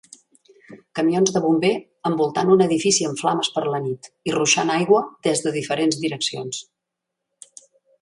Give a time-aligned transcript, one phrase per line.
[0.99, 1.69] Camions de bomber
[2.11, 6.69] envoltant un edifici en flames per la nit i ruixant aigua des de diferents direccions.